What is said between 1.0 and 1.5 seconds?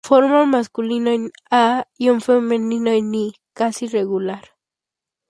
en